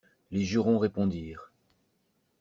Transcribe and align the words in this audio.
Les 0.31 0.43
jurons 0.45 0.79
répondirent. 0.79 1.51